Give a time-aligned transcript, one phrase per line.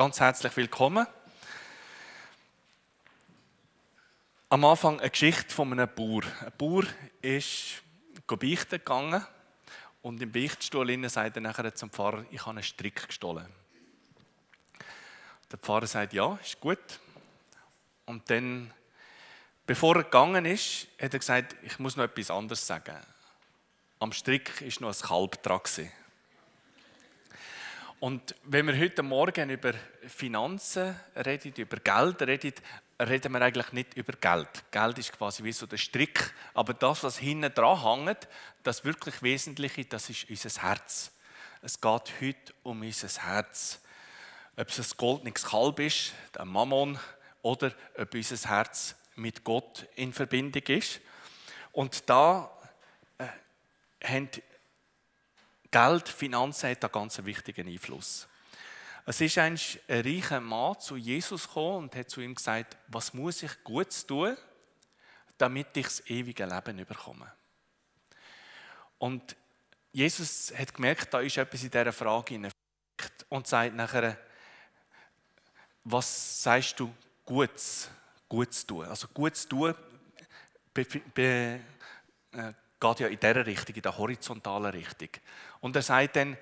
[0.00, 1.06] Ganz herzlich willkommen.
[4.48, 6.22] Am Anfang eine Geschichte von einem Bauer.
[6.40, 6.84] Ein Bauer
[7.20, 7.82] ist
[8.26, 9.22] beichten gegangen
[10.00, 13.46] und im Beichtstuhl sagt er nachher zum Pfarrer, ich habe einen Strick gestohlen.
[15.52, 16.78] Der Pfarrer sagt, ja, ist gut.
[18.06, 18.72] Und dann,
[19.66, 22.96] bevor er gegangen ist, hat er gesagt, ich muss noch etwas anderes sagen.
[23.98, 25.60] Am Strick ist noch ein Kalb dran.
[28.00, 29.74] Und wenn wir heute Morgen über
[30.06, 32.54] Finanzen reden, über Geld reden,
[32.98, 34.48] reden wir eigentlich nicht über Geld.
[34.70, 38.26] Geld ist quasi wie so der Strick, aber das, was hinten dran hängt,
[38.62, 41.12] das wirklich Wesentliche, das ist unser Herz.
[41.60, 43.82] Es geht heute um unser Herz.
[44.56, 46.98] Ob es ein goldenes Kalb ist, der Mammon,
[47.42, 51.00] oder ob unser Herz mit Gott in Verbindung ist.
[51.72, 52.50] Und da
[53.18, 53.26] äh,
[54.02, 54.30] haben
[55.70, 58.26] Geld, Finanzen hat einen ganz wichtigen Einfluss.
[59.06, 63.42] Es ist ein reicher Mann zu Jesus gekommen und hat zu ihm gesagt, was muss
[63.42, 64.36] ich Gutes tun,
[65.38, 67.32] damit ich das ewige Leben bekomme.
[68.98, 69.36] Und
[69.92, 72.52] Jesus hat gemerkt, da ist etwas in dieser Frage
[73.28, 74.18] und sagt nachher,
[75.84, 77.88] was sagst du Gutes,
[78.28, 78.84] Gutes tun?
[78.84, 79.74] Also Gutes tun
[80.74, 81.60] be, be,
[82.32, 85.08] äh, geht ja in dieser Richtung, in der horizontalen Richtung.
[85.60, 86.36] Und er sagt dann,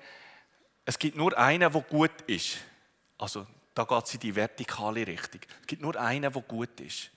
[0.85, 2.57] es gibt nur einen, der gut ist.
[3.17, 5.41] Also da geht es in die vertikale Richtung.
[5.61, 7.11] Es gibt nur einen, der gut ist.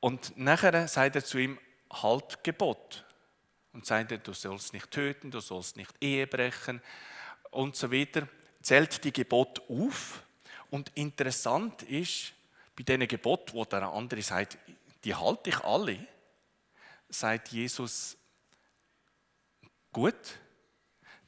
[0.00, 1.58] Und nachher sagt er zu ihm,
[1.90, 3.04] halt Gebot.
[3.72, 6.80] Und sagt er, du sollst nicht töten, du sollst nicht Ehe brechen
[7.50, 8.28] und so weiter.
[8.62, 10.22] Zählt die Gebot auf.
[10.70, 12.32] Und interessant ist,
[12.76, 14.58] bei diesen Geboten, wo der andere sagt,
[15.04, 15.98] die halte ich alle,
[17.08, 18.16] sagt Jesus,
[19.92, 20.38] gut,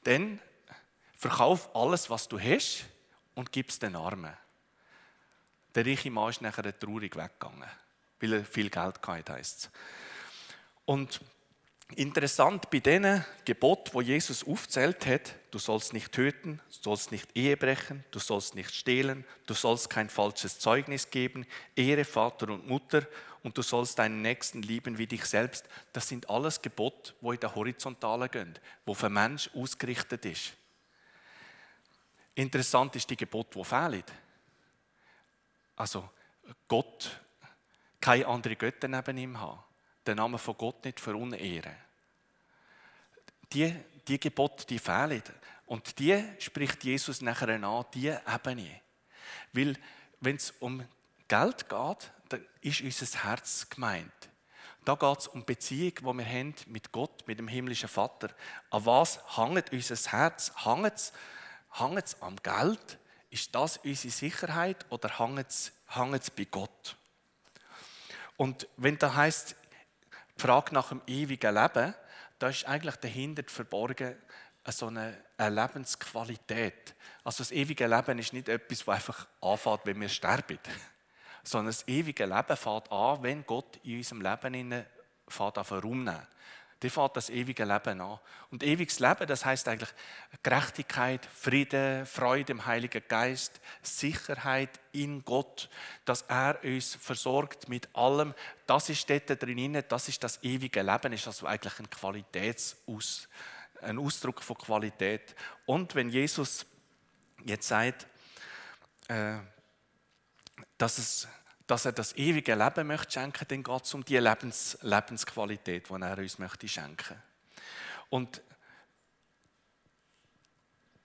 [0.07, 0.41] dann
[1.15, 2.85] verkauf alles, was du hast
[3.35, 4.33] und gib es den Armen.
[5.75, 7.69] Der reiche Mann ist nachher traurig weggegangen,
[8.21, 9.71] weil er viel Geld hatte, heisst es.
[10.85, 11.21] Und
[11.95, 17.29] interessant bei diesen Geboten, wo Jesus aufzählt hat, du sollst nicht töten, du sollst nicht
[17.37, 22.69] Ehe brechen, du sollst nicht stehlen, du sollst kein falsches Zeugnis geben, Ehre Vater und
[22.69, 23.07] Mutter
[23.43, 25.65] und du sollst deinen Nächsten lieben wie dich selbst.
[25.93, 30.55] Das sind alles Gebote, wo in der Horizontale gehen, wo für Mensch ausgerichtet ist.
[32.35, 34.03] Interessant ist die Gebot, wo fehlen.
[35.77, 36.09] Also
[36.69, 37.21] Gott,
[38.01, 39.61] keine andere Götter neben ihm haben,
[40.07, 41.75] den Namen von Gott nicht verunehren.
[43.53, 43.75] Die,
[44.09, 45.23] die Gebote, die fehlen.
[45.67, 48.81] Und die spricht Jesus nachher an, die Ebene.
[49.53, 49.77] Weil,
[50.21, 50.87] wenn es um
[51.29, 54.13] Geld geht, da ist unser Herz gemeint.
[54.85, 58.29] Da geht es um die Beziehung, die wir haben mit Gott, mit dem himmlischen Vater.
[58.71, 60.53] An was hängt unser Herz?
[60.65, 61.13] Hängt es,
[61.73, 62.99] hängt es am Geld?
[63.31, 66.97] Ist das unsere Sicherheit oder hängt es, hängt es bei Gott?
[68.37, 69.57] Und wenn da heißt
[70.37, 71.95] die Frage nach dem ewigen Leben,
[72.39, 74.17] da ist eigentlich dahinter verborgen
[74.69, 76.95] so eine, eine Lebensqualität.
[77.25, 80.59] Also das ewige Leben ist nicht etwas, das einfach anfängt, wenn wir sterben
[81.47, 84.85] sondern das ewige Leben fährt an, wenn Gott in unserem Leben
[85.29, 86.27] fährt an rumnehmen.
[86.83, 88.19] Die fährt das ewige Leben an.
[88.51, 89.89] Und ewiges Leben, das heißt eigentlich
[90.43, 95.71] Gerechtigkeit, Friede, Freude im Heiligen Geist, Sicherheit in Gott,
[96.05, 98.35] dass er uns versorgt mit allem.
[98.67, 103.29] Das ist dort drin, das ist das ewige Leben, ist also eigentlich ein Qualitätsaus,
[103.81, 105.35] ein Ausdruck von Qualität.
[105.65, 106.67] Und wenn Jesus
[107.45, 108.07] jetzt sagt,
[109.09, 109.39] äh,
[110.79, 111.29] dass, es,
[111.67, 115.95] dass er das ewige Leben möchte schenken, dann geht es um die Lebens, Lebensqualität, die
[115.95, 117.21] er uns möchte schenken.
[118.09, 118.41] Und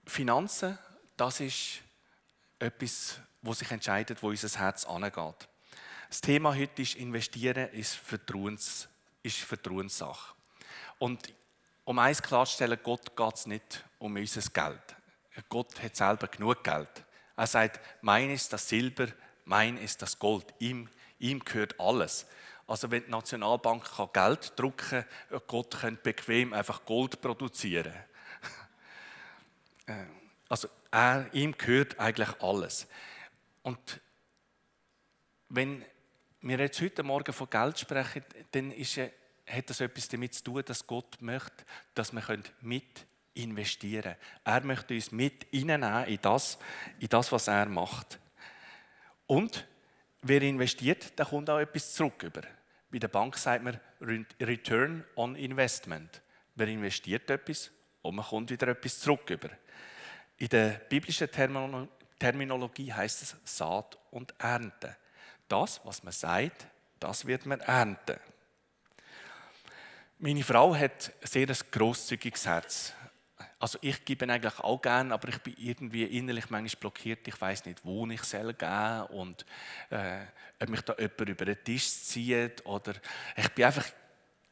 [0.05, 0.77] Finanzen,
[1.17, 1.79] das ist
[2.59, 5.47] etwas, wo sich entscheidet, wo unser Herz angeht.
[6.09, 8.87] Das Thema heute ist Investieren ist, Vertrauens,
[9.23, 10.35] ist Vertrauenssache.
[10.99, 11.33] Und
[11.85, 14.95] um eins klarzustellen, Gott geht es nicht um unser Geld.
[15.49, 16.89] Gott hat selber genug Geld.
[17.35, 19.07] Er sagt, mein ist das Silber,
[19.45, 20.45] mein ist das Gold.
[20.59, 20.89] Ihm,
[21.19, 22.25] ihm gehört alles.
[22.67, 23.83] Also wenn die Nationalbank
[24.13, 27.93] Geld drucken kann, Gott könnte bequem einfach Gold produzieren.
[29.87, 30.05] Äh,
[30.47, 32.85] also er, ihm gehört eigentlich alles.
[33.63, 33.99] Und
[35.49, 35.83] wenn
[36.41, 40.61] wir jetzt heute Morgen von Geld sprechen, dann ist, hat das etwas damit zu tun,
[40.63, 41.65] dass Gott möchte,
[41.95, 44.15] dass wir mit investieren können.
[44.43, 46.57] Er möchte uns mit hineinnehmen in das,
[46.99, 48.19] in das, was er macht.
[49.31, 49.65] Und
[50.23, 52.41] wer investiert, der kommt auch etwas zurück über.
[52.91, 56.21] Bei der Bank sagt man Return on Investment.
[56.55, 59.47] Wer investiert etwas und man kommt wieder etwas zurück über.
[60.35, 61.29] In der biblischen
[62.19, 64.97] Terminologie heißt es Saat und Ernte.
[65.47, 66.67] Das, was man sagt,
[66.99, 68.19] das wird man ernten.
[70.19, 72.93] Meine Frau hat ein sehr grosszügiges Herz.
[73.61, 77.27] Also ich gebe eigentlich auch gerne, aber ich bin irgendwie innerlich manchmal blockiert.
[77.27, 79.45] Ich weiß nicht, wo ich soll geben und
[79.91, 80.21] äh,
[80.59, 82.93] ob mich da jemand über den Tisch zieht oder
[83.35, 83.85] ich bin einfach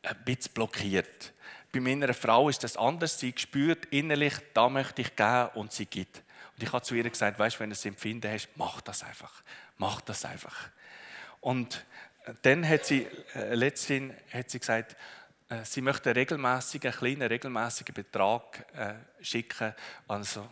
[0.03, 1.33] ein bisschen blockiert.
[1.71, 3.19] Bei meiner Frau ist das anders.
[3.19, 6.17] Sie spürt innerlich, da möchte ich geben und sie gibt.
[6.55, 9.41] Und ich habe zu ihr gesagt, weißt, wenn du das Empfinden hast, mach das einfach,
[9.79, 10.69] mach das einfach.
[11.41, 11.83] Und
[12.43, 14.95] dann hat sie äh, letztens hat sie gesagt, äh,
[15.63, 19.73] sie möchte regelmäßig einen kleinen regelmäßigen Betrag äh, schicken.
[20.07, 20.51] Also,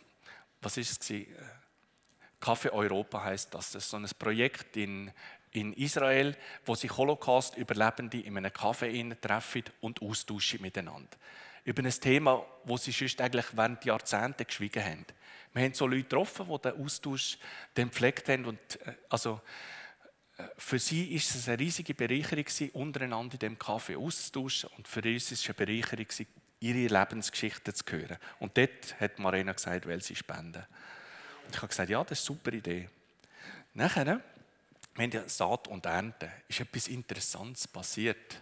[0.61, 1.09] was ist es?
[1.11, 1.27] Äh,
[2.39, 3.71] Kaffee Europa heißt das.
[3.71, 5.11] Das ist so ein Projekt in,
[5.51, 6.35] in Israel,
[6.65, 11.17] wo sich Holocaust-Überlebende in einem Kaffee treffen und austauschen miteinander.
[11.63, 15.05] Über ein Thema, wo sie sonst eigentlich während Jahrzehnten geschwiegen haben.
[15.53, 17.37] Wir haben so Leute getroffen, die den Austausch
[17.75, 18.45] den gepflegt haben.
[18.45, 18.59] Und,
[19.09, 19.41] also,
[20.57, 24.69] für sie ist es eine riesige Bereicherung, untereinander in dem Kaffee auszutauschen.
[24.77, 26.05] Und für uns ist es eine Bereicherung,
[26.59, 28.17] ihre Lebensgeschichte zu hören.
[28.39, 30.65] Und dort hat Marina gesagt, weil sie spenden.
[31.45, 32.89] Und ich habe gesagt, ja, das ist eine super Idee.
[33.73, 34.05] Nachher,
[34.95, 38.41] wir haben ja Saat und Ernte, ist etwas Interessantes passiert.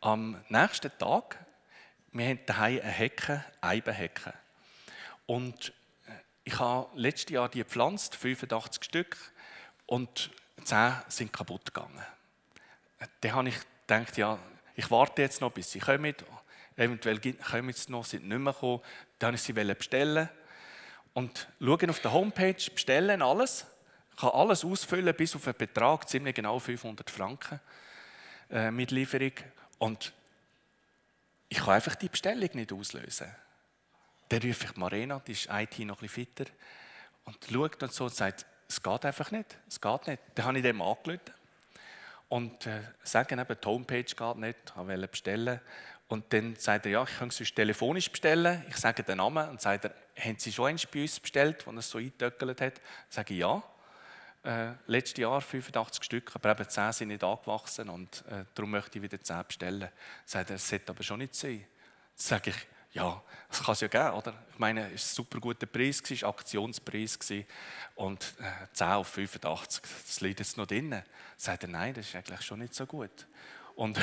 [0.00, 1.38] Am nächsten Tag,
[2.12, 4.34] wir haben daheim eine Hecke, Eibenhecke.
[5.26, 5.72] Und
[6.06, 6.10] äh,
[6.44, 9.16] ich habe letztes Jahr die gepflanzt, 85 Stück.
[9.86, 10.30] Und
[10.62, 12.02] zehn sind kaputt gegangen.
[13.20, 13.56] Dann habe ich
[13.86, 14.38] gedacht, ja,
[14.74, 16.14] ich warte jetzt noch, bis sie kommen.
[16.76, 18.80] Eventuell kommen sie noch, sind nicht mehr gekommen.
[19.18, 20.28] Dann habe ich sie bestellen.
[21.12, 23.66] Und schauen auf der Homepage, bestellen alles.
[24.10, 27.60] Ich kann alles ausfüllen bis auf einen Betrag, ziemlich genau 500 Franken
[28.50, 29.32] äh, mit Lieferung.
[29.78, 30.12] Und
[31.48, 33.28] ich kann einfach die Bestellung nicht auslösen.
[34.28, 36.44] Dann rufe ich Marina, die ist IT noch ein bisschen fitter,
[37.24, 39.56] und schaut und so und sagt, es geht einfach nicht.
[39.68, 40.22] Es geht nicht.
[40.34, 41.20] Dann habe ich dem angerufen
[42.28, 45.60] und äh, sagen eben, die Homepage geht nicht, ich wollte bestellen.
[46.08, 48.64] Und dann sagt er, ja, ich kann es telefonisch bestellen.
[48.68, 51.74] Ich sage den Namen und sagt er, haben Sie schon eins bei uns bestellt, das
[51.76, 52.80] es so eingetöckelt hat?
[53.08, 53.62] Ich sage ja.
[54.42, 58.98] Äh, letztes Jahr 85 Stück, aber eben 10 sind nicht angewachsen und äh, darum möchte
[58.98, 59.88] ich wieder 10 bestellen.
[60.26, 61.60] Sagt er, das sollte aber schon nicht sein.
[61.60, 61.66] Dann
[62.14, 62.56] sage ich,
[62.94, 64.34] ja, das kann es ja geben, oder?
[64.52, 67.18] Ich meine, es war ein super guter Preis, es war Aktionspreis
[67.96, 71.02] und äh, 10 auf 85, das liegt jetzt noch drin.
[71.36, 73.26] Sagt er, nein, das ist eigentlich schon nicht so gut.
[73.74, 74.00] Und,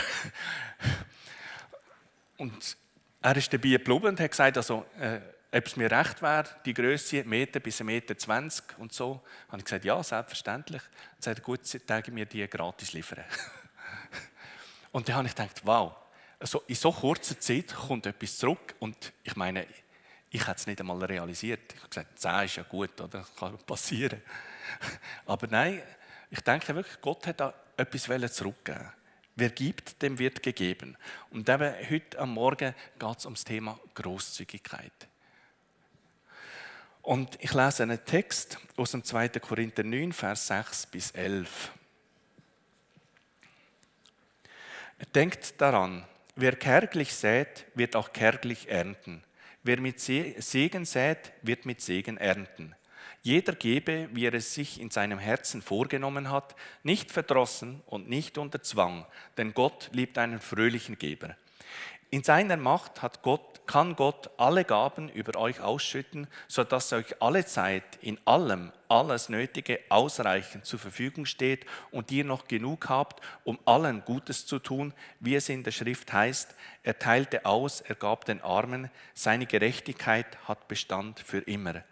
[2.38, 2.78] und
[3.22, 5.22] er ist dabei geblieben und hat gesagt, also, äh,
[5.54, 9.22] ob es mir recht wäre, die Größe Meter bis 1,20 Meter 20 und so.
[9.48, 10.82] Habe ich gesagt, ja, selbstverständlich.
[10.82, 13.24] Dann sagt er, gut, Tage mir die gratis liefern.
[14.92, 15.94] und dann habe ich gedacht, wow,
[16.42, 19.68] also in so kurzer Zeit kommt etwas zurück und ich meine,
[20.32, 21.72] ich hätte es nicht einmal realisiert.
[21.74, 23.20] Ich habe gesagt, 10 ist ja gut, oder?
[23.20, 24.22] Das kann passieren.
[25.26, 25.84] Aber nein,
[26.32, 28.92] ich denke wirklich, Gott hat da etwas zurückgeben
[29.36, 30.98] Wer gibt, dem wird gegeben.
[31.30, 34.92] Und eben heute am Morgen geht es um das Thema Großzügigkeit.
[37.02, 39.30] Und ich lese einen Text aus dem 2.
[39.30, 41.72] Korinther 9, Vers 6 bis 11.
[45.16, 46.06] Denkt daran,
[46.42, 49.24] Wer kärglich sät, wird auch kärglich ernten.
[49.62, 52.76] Wer mit Segen sät, wird mit Segen ernten.
[53.22, 58.40] Jeder gebe, wie er es sich in seinem Herzen vorgenommen hat, nicht verdrossen und nicht
[58.40, 59.06] unter Zwang,
[59.38, 61.36] denn Gott liebt einen fröhlichen Geber.
[62.10, 68.00] In seiner Macht Gott, kann Gott alle Gaben über euch ausschütten, sodass euch alle Zeit
[68.02, 74.04] in allem alles Nötige ausreichend zur Verfügung steht und ihr noch genug habt, um allen
[74.04, 78.42] Gutes zu tun, wie es in der Schrift heißt, er teilte aus, er gab den
[78.42, 81.84] Armen, seine Gerechtigkeit hat Bestand für immer.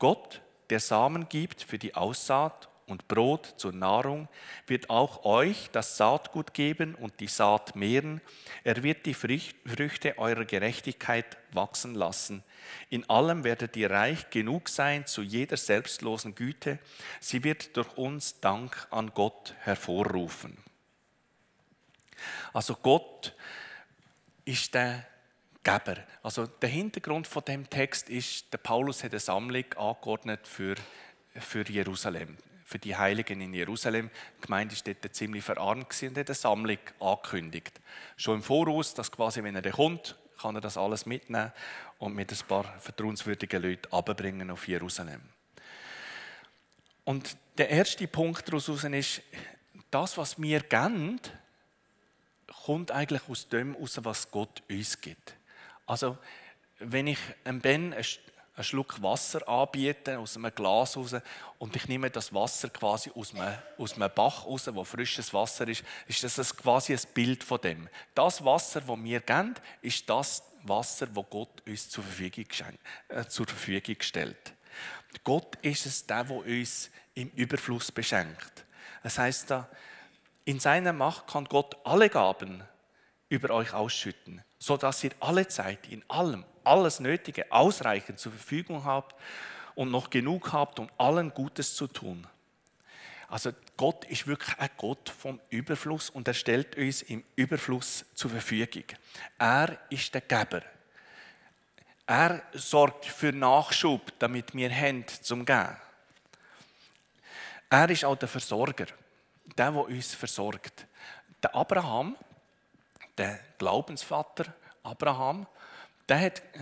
[0.00, 4.28] Gott, der Samen gibt für die Aussaat und Brot zur Nahrung,
[4.66, 8.20] wird auch euch das Saatgut geben und die Saat mehren.
[8.62, 12.44] Er wird die Früchte eurer Gerechtigkeit wachsen lassen.
[12.88, 16.78] In allem werdet ihr reich genug sein zu jeder selbstlosen Güte.
[17.20, 20.56] Sie wird durch uns Dank an Gott hervorrufen.
[22.52, 23.34] Also Gott
[24.44, 25.04] ist der
[25.64, 25.96] Geber.
[26.22, 30.76] Also der Hintergrund von dem Text ist, der Paulus hat eine Sammlung angeordnet für,
[31.34, 34.10] für Jerusalem für die Heiligen in Jerusalem.
[34.38, 37.80] Die Gemeinde war dort ziemlich verarmt und hat eine Sammlung angekündigt.
[38.16, 41.52] Schon im Voraus, dass quasi, wenn er kommt, kann er das alles mitnehmen
[41.98, 45.22] und mit ein paar vertrauenswürdigen Leuten abbringen auf Jerusalem.
[47.04, 49.22] Und der erste Punkt daraus ist,
[49.92, 51.20] das, was wir geben,
[52.64, 55.36] kommt eigentlich aus dem, aus was Gott uns gibt.
[55.86, 56.18] Also,
[56.80, 57.94] wenn ich Ben
[58.56, 61.14] einen Schluck Wasser anbieten aus einem Glas raus
[61.58, 65.68] und ich nehme das Wasser quasi aus einem, aus einem Bach raus, wo frisches Wasser
[65.68, 67.88] ist, ist das quasi ein Bild von dem.
[68.14, 72.46] Das Wasser, das wir geben, ist das Wasser, das Gott uns zur Verfügung,
[73.08, 74.54] äh, zur Verfügung stellt.
[75.22, 78.64] Gott ist es, der, der uns im Überfluss beschenkt.
[79.02, 79.68] Das heißt da,
[80.44, 82.62] in seiner Macht kann Gott alle Gaben
[83.28, 88.84] über euch ausschütten, so dass ihr alle Zeit in allem alles Nötige ausreichend zur Verfügung
[88.84, 89.14] habt
[89.74, 92.26] und noch genug habt, um allen Gutes zu tun.
[93.28, 98.30] Also Gott ist wirklich ein Gott vom Überfluss und er stellt uns im Überfluss zur
[98.30, 98.84] Verfügung.
[99.38, 100.62] Er ist der Geber.
[102.06, 105.76] Er sorgt für Nachschub, damit wir haben zum Geben.
[107.68, 108.86] Er ist auch der Versorger,
[109.58, 110.86] der, der uns versorgt.
[111.42, 112.16] Der Abraham,
[113.18, 115.46] der Glaubensvater Abraham,
[116.08, 116.58] der hat äh,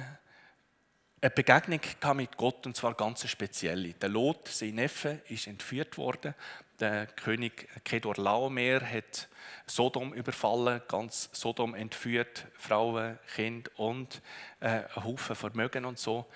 [1.20, 1.80] eine Begegnung
[2.16, 3.94] mit Gott und zwar ganz spezielle.
[3.94, 6.34] Der Lot, sein Neffe, ist entführt worden.
[6.80, 9.28] Der König Kedor Laomer hat
[9.66, 14.20] Sodom überfallen, ganz Sodom entführt, Frauen, Kinder und
[14.60, 16.26] äh, Haufen Vermögen und so.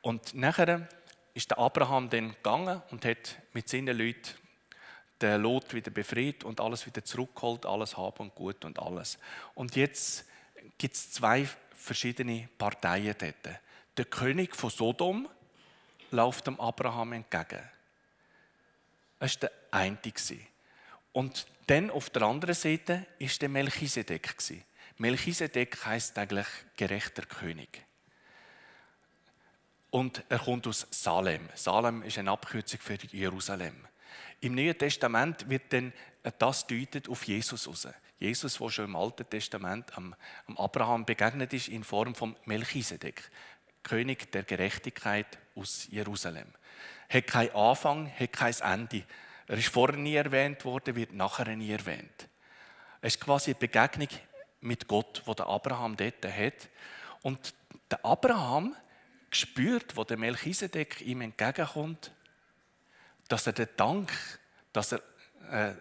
[0.00, 0.88] Und nachher
[1.34, 4.34] ist der Abraham dann gegangen und hat mit seinen Leuten
[5.20, 9.18] den Lot wieder befreit und alles wieder zurückgeholt, alles haben und gut und alles.
[9.54, 10.24] Und jetzt
[10.76, 13.60] gibt es zwei verschiedene Parteien dort.
[13.96, 15.28] Der König von Sodom
[16.10, 17.62] läuft dem Abraham entgegen.
[19.18, 19.98] Das war der eine.
[21.12, 24.36] Und dann auf der anderen Seite war der Melchisedek.
[24.98, 26.46] Melchisedek heisst eigentlich
[26.76, 27.84] gerechter König.
[29.90, 31.48] Und er kommt aus Salem.
[31.54, 33.86] Salem ist eine Abkürzung für Jerusalem.
[34.40, 35.92] Im Neuen Testament wird dann
[36.38, 37.88] das deutet auf Jesus raus.
[38.18, 40.14] Jesus, der schon im Alten Testament am,
[40.56, 43.30] Abraham begegnet ist in Form von Melchisedek,
[43.82, 46.48] König der Gerechtigkeit aus Jerusalem.
[47.08, 49.04] Hat keinen Anfang, hat kein Ende.
[49.46, 52.28] Er ist vorher nie erwähnt worden, wird nachher nie erwähnt.
[53.00, 54.08] Es ist quasi eine Begegnung
[54.60, 56.68] mit Gott, wo der Abraham dort hat.
[57.22, 57.54] Und
[57.90, 58.74] der Abraham
[59.30, 62.12] spürt, wo der Melchisedek ihm entgegenkommt,
[63.28, 64.10] dass er den Dank,
[64.72, 65.02] dass er
[65.50, 65.74] äh,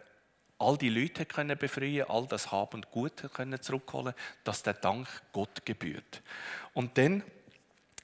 [0.60, 4.13] all die Leute können befreien, all das Haben und Gut können zurückholen,
[4.44, 6.22] dass der Dank Gott gebührt.
[6.74, 7.24] Und dann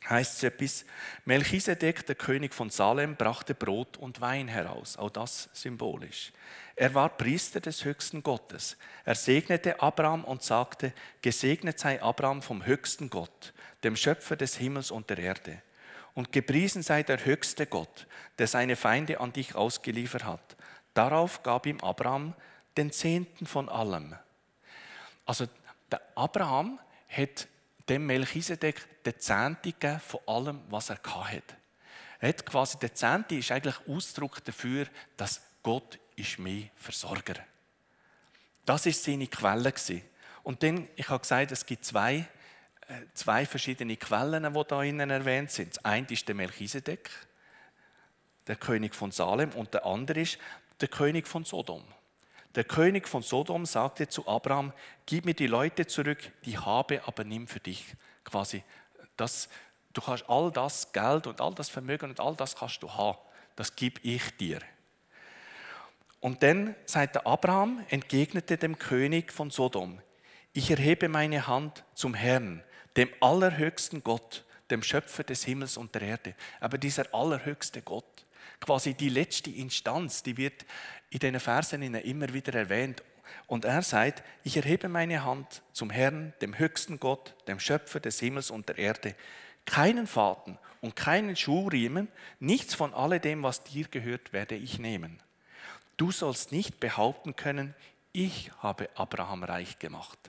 [0.09, 0.85] heißt es etwas,
[1.25, 6.31] Melchisedek, der König von Salem, brachte Brot und Wein heraus, auch das symbolisch.
[6.75, 8.77] Er war Priester des höchsten Gottes.
[9.05, 14.89] Er segnete Abraham und sagte, gesegnet sei Abraham vom höchsten Gott, dem Schöpfer des Himmels
[14.89, 15.62] und der Erde.
[16.13, 20.55] Und gepriesen sei der höchste Gott, der seine Feinde an dich ausgeliefert hat
[20.93, 22.34] Darauf gab ihm Abraham
[22.77, 24.15] den Zehnten von allem.
[25.25, 25.48] Also
[25.91, 26.79] der Abraham
[27.10, 27.48] hat
[27.89, 31.41] dem Melchisedek den Zehnten von allem, was er hatte.
[32.20, 37.36] Er hat quasi, der Zehnte ist eigentlich Ausdruck dafür, dass Gott ist mein Versorger.
[38.65, 39.74] Das ist seine Quelle
[40.43, 42.27] Und dann, ich habe gesagt, es gibt zwei,
[43.13, 45.75] zwei verschiedene Quellen, die da innen erwähnt sind.
[45.75, 47.09] Das eine ist der Melchisedek,
[48.47, 50.37] der König von Salem, und der andere ist
[50.81, 51.83] der König von Sodom.
[52.55, 54.73] Der König von Sodom sagte zu Abraham,
[55.05, 57.95] gib mir die Leute zurück, die habe, aber nimm für dich.
[58.23, 58.63] Quasi,
[59.17, 59.49] das,
[59.93, 63.17] du kannst all das Geld und all das Vermögen und all das kannst du haben.
[63.55, 64.59] Das gebe ich dir.
[66.19, 69.99] Und dann sagte Abraham, entgegnete dem König von Sodom,
[70.53, 72.63] ich erhebe meine Hand zum Herrn,
[72.97, 76.35] dem allerhöchsten Gott, dem Schöpfer des Himmels und der Erde.
[76.59, 78.25] Aber dieser allerhöchste Gott,
[78.59, 80.65] quasi die letzte Instanz, die wird
[81.09, 83.03] in den Versen immer wieder erwähnt.
[83.47, 88.19] Und er sagt, ich erhebe meine Hand zum Herrn, dem höchsten Gott, dem Schöpfer des
[88.19, 89.15] Himmels und der Erde.
[89.65, 92.09] Keinen Faden und keinen Schuhriemen,
[92.39, 95.21] nichts von alledem, was dir gehört, werde ich nehmen.
[95.97, 97.75] Du sollst nicht behaupten können,
[98.12, 100.19] ich habe Abraham reich gemacht.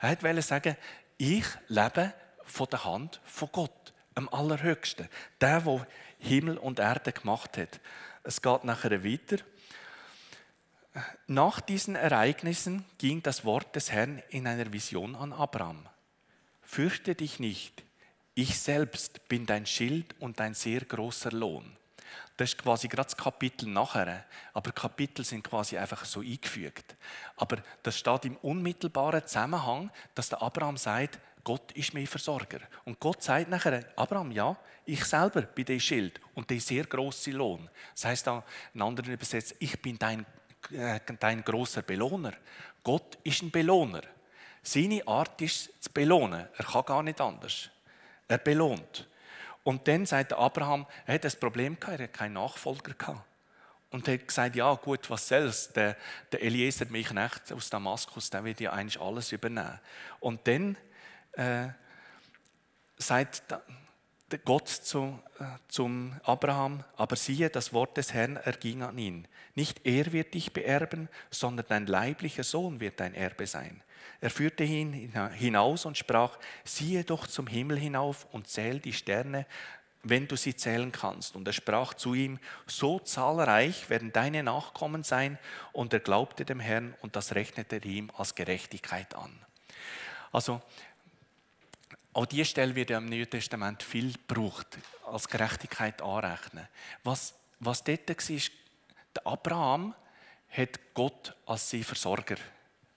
[0.00, 0.76] Er wollte sagen,
[1.18, 5.08] ich lebe von der Hand von Gott, am Allerhöchsten.
[5.40, 5.86] Der, der
[6.18, 7.80] Himmel und Erde gemacht hat.
[8.24, 9.36] Es geht nachher weiter.
[11.26, 15.88] Nach diesen Ereignissen ging das Wort des Herrn in einer Vision an Abraham.
[16.62, 17.84] Fürchte dich nicht,
[18.34, 21.76] ich selbst bin dein Schild und dein sehr großer Lohn.
[22.36, 24.24] Das ist quasi gerade das Kapitel nachher.
[24.52, 26.96] Aber Kapitel sind quasi einfach so eingefügt.
[27.36, 32.60] Aber das steht im unmittelbaren Zusammenhang, dass der Abraham sagt, Gott ist mein Versorger.
[32.84, 37.30] Und Gott sagt nachher, Abraham, ja, ich selber bin dein Schild und der sehr große
[37.30, 37.68] Lohn.
[37.94, 40.26] Das heißt da in anderen Übersetzungen, ich bin dein,
[40.70, 42.34] äh, dein großer Belohner.
[42.84, 44.02] Gott ist ein Belohner.
[44.62, 46.46] Seine Art ist zu belohnen.
[46.56, 47.70] Er kann gar nicht anders.
[48.26, 49.08] Er belohnt.
[49.68, 53.20] Und dann sagt Abraham, er hat ein Problem gehabt, er hat keinen Nachfolger gehabt.
[53.90, 55.94] Und er hat gesagt, ja gut, was soll's, der,
[56.32, 59.78] der Eliezer, mein Knecht aus Damaskus, der wird ja eigentlich alles übernehmen.
[60.20, 60.78] Und dann
[61.32, 61.68] äh,
[62.96, 63.42] sagt
[64.44, 69.28] Gott zu, äh, zum Abraham, aber siehe, das Wort des Herrn erging an ihn.
[69.54, 73.82] Nicht er wird dich beerben, sondern dein leiblicher Sohn wird dein Erbe sein.
[74.20, 79.46] Er führte ihn hinaus und sprach, siehe doch zum Himmel hinauf und zähl die Sterne,
[80.02, 81.36] wenn du sie zählen kannst.
[81.36, 85.38] Und er sprach zu ihm, so zahlreich werden deine Nachkommen sein.
[85.72, 89.32] Und er glaubte dem Herrn und das rechnete ihm als Gerechtigkeit an.
[90.32, 90.60] Also
[92.18, 94.66] auch diese Stelle wird im Neuen Testament viel gebraucht,
[95.06, 96.66] als Gerechtigkeit anrechnen.
[97.04, 98.50] Was, was dort war, ist,
[99.14, 99.94] der Abraham
[100.50, 102.34] hat Gott als sein Versorger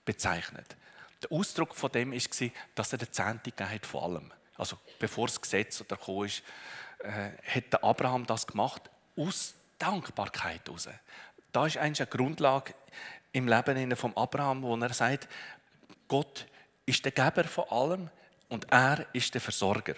[0.04, 0.76] bezeichnet.
[1.22, 4.32] Der Ausdruck von dem war, dass er den Zehnte gegeben hat von allem.
[4.56, 6.42] Also bevor das Gesetz oder gekommen ist,
[6.98, 10.88] äh, hat der Abraham das gemacht aus Dankbarkeit heraus.
[11.52, 12.74] Da ist eigentlich eine Grundlage
[13.30, 15.28] im Leben von Abraham, wo er sagt,
[16.08, 16.44] Gott
[16.86, 18.10] ist der Geber von allem,
[18.52, 19.94] und er ist der Versorger.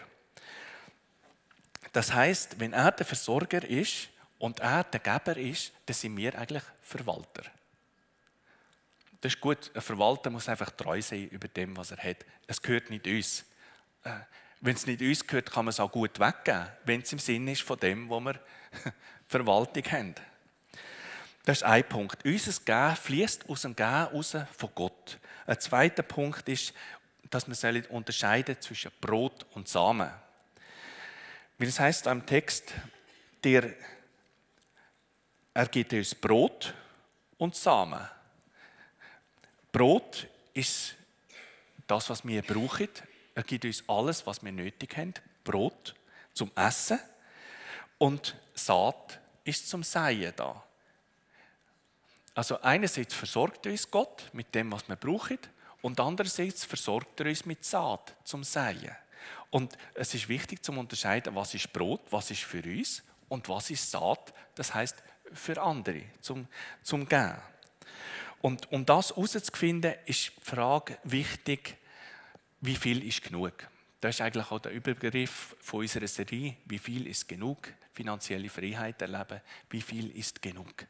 [1.92, 4.08] Das heißt, wenn er der Versorger ist
[4.38, 7.42] und er der Geber ist, dann sind wir eigentlich Verwalter.
[9.20, 9.72] Das ist gut.
[9.74, 12.18] Ein Verwalter muss einfach treu sein über dem, was er hat.
[12.46, 13.44] Es gehört nicht uns.
[14.04, 14.10] Äh,
[14.60, 17.48] wenn es nicht uns gehört, kann man es auch gut weggeben, wenn es im Sinn
[17.48, 18.38] ist von dem, wo wir
[19.26, 20.14] Verwaltung haben.
[21.44, 22.24] Das ist ein Punkt.
[22.24, 25.18] Unser Gehen fließt aus dem Gehen raus von Gott.
[25.46, 26.72] Ein zweiter Punkt ist,
[27.30, 30.10] dass wir unterscheiden zwischen Brot und Samen.
[31.58, 32.72] Wie das heißt am Text,
[33.42, 33.74] der,
[35.52, 36.74] er gibt uns Brot
[37.38, 38.08] und Samen.
[39.72, 40.94] Brot ist
[41.86, 42.88] das, was wir brauchen.
[43.34, 45.14] Er gibt uns alles, was wir nötig haben.
[45.42, 45.94] Brot
[46.32, 46.98] zum Essen
[47.98, 50.62] und Saat ist zum Säen da.
[52.34, 55.38] Also einerseits versorgt uns Gott mit dem, was wir brauchen
[55.84, 58.96] und andererseits versorgt er uns mit Saat zum Säen.
[59.50, 63.68] Und es ist wichtig zu unterscheiden, was ist Brot, was ist für uns und was
[63.68, 64.96] ist Saat, das heißt
[65.34, 66.48] für andere, zum,
[66.82, 67.36] zum Gehen.
[68.40, 71.76] Und um das herauszufinden, ist die Frage wichtig,
[72.62, 73.52] wie viel ist genug?
[74.00, 76.56] Das ist eigentlich auch der Überbegriff von unserer Serie.
[76.64, 77.74] Wie viel ist genug?
[77.92, 79.42] Finanzielle Freiheit erleben.
[79.68, 80.86] Wie viel ist genug?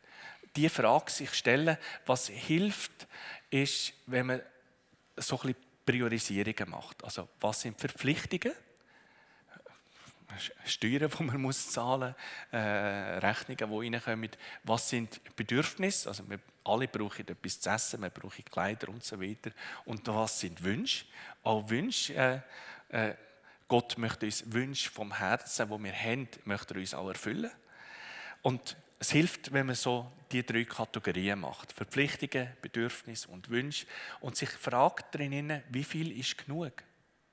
[0.54, 3.08] Die Frage sich stellen, was hilft,
[3.50, 4.42] ist, wenn man
[5.16, 7.02] so ein Priorisierungen macht.
[7.04, 8.52] Also was sind Verpflichtungen?
[10.64, 12.14] Steuern, die man muss zahlen
[12.50, 14.30] muss, äh, Rechnungen, die reinkommen.
[14.64, 16.08] Was sind Bedürfnisse?
[16.08, 19.50] Also wir alle brauchen etwas zu essen, wir brauchen Kleider und so weiter.
[19.84, 21.04] Und was sind Wünsche?
[21.42, 23.14] Auch Wünsche, äh, äh,
[23.68, 27.50] Gott möchte uns Wünsche vom Herzen, die wir haben, möchte er uns auch erfüllen.
[28.42, 31.72] Und es hilft, wenn man so die drei Kategorien macht.
[31.72, 33.86] Verpflichtungen, Bedürfnisse und Wünsche.
[34.20, 36.72] Und sich fragt drinnen, wie viel ist genug?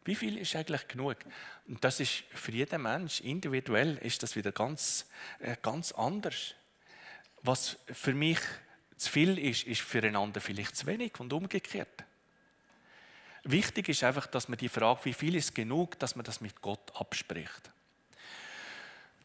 [0.03, 1.15] Wie viel ist eigentlich genug?
[1.67, 5.07] Und das ist für jeden Mensch individuell ist das wieder ganz,
[5.39, 6.55] äh, ganz anders.
[7.41, 8.39] Was für mich
[8.97, 12.03] zu viel ist, ist für einander vielleicht zu wenig und umgekehrt.
[13.43, 16.61] Wichtig ist einfach, dass man die Frage, wie viel ist genug, dass man das mit
[16.61, 17.71] Gott abspricht.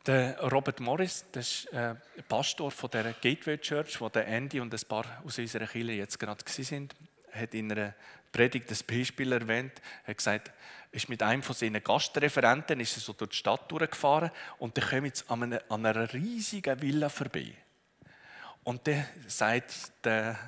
[0.07, 1.97] Der Robert Morris, das ist äh,
[2.29, 6.21] Pastor von der Gateway Church, wo der Andy und ein paar aus unserer Kirche jetzt
[6.21, 6.95] gerade sind,
[7.33, 7.92] hat in einer
[8.31, 9.73] Predigt das Beispiel erwähnt.
[10.05, 10.53] Er hat gesagt,
[10.92, 14.88] ist mit einem von seinen Gastreferenten ist er so durch die Stadt durchgefahren und dann
[14.88, 17.53] kommt jetzt an einer, an einer riesigen Villa vorbei.
[18.62, 20.38] Und dann sagt der,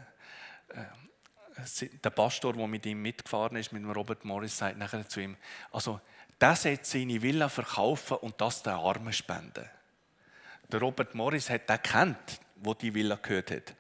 [0.68, 5.37] äh, der Pastor, der mit ihm mitgefahren ist, mit Robert Morris, sagt nachher zu ihm,
[5.73, 6.01] also
[6.40, 9.68] der sollte seine Villa verkaufen und das den Armen spenden.
[10.70, 13.74] Der Robert Morris hat den kennt, wo die Villa gehört hat.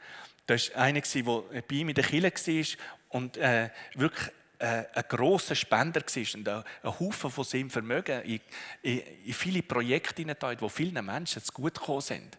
[0.46, 5.04] Das war einer, der bei ihm in der Kirche war und äh, wirklich äh, ein
[5.08, 6.64] grosser Spender war und ein,
[6.98, 8.40] Haufen von seinem Vermögen in,
[8.82, 12.38] in, in viele Projekte hineingetan wo vielen Menschen zu gut gekommen sind.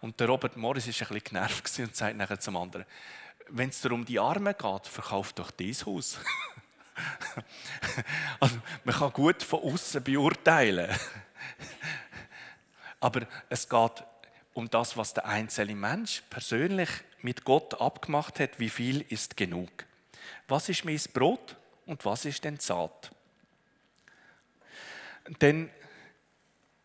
[0.00, 2.86] Und der Robert Morris war ein bisschen genervt und sagt nachher zum anderen,
[3.50, 6.18] wenn es dir um die Armen geht, verkauf doch dieses Haus.
[8.40, 10.90] Also, man kann gut von außen beurteilen.
[13.00, 14.04] Aber es geht
[14.54, 16.88] um das, was der einzelne Mensch persönlich
[17.22, 19.70] mit Gott abgemacht hat, wie viel ist genug.
[20.48, 23.10] Was ist mein Brot und was ist denn Saat?
[25.38, 25.70] Dann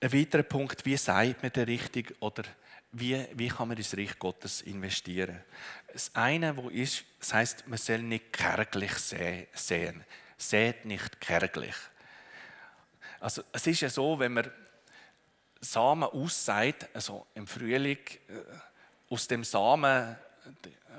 [0.02, 2.44] ein weiterer Punkt, wie sagt man den richtig oder
[2.98, 5.42] wie, wie kann man ins Reich Gottes investieren?
[5.92, 10.04] Das eine, wo ist, das heißt, man soll nicht kärglich sehen.
[10.38, 11.76] Seht nicht kärglich.
[13.20, 14.50] Also es ist ja so, wenn man
[15.60, 20.16] Samen aussät, also im Frühling, äh, aus dem Samen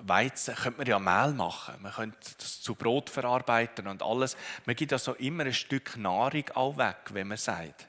[0.00, 1.80] Weizen könnte man ja Mehl machen.
[1.80, 4.36] Man könnte das zu Brot verarbeiten und alles.
[4.66, 7.86] Man gibt also immer ein Stück Nahrung auch weg, wenn man sagt.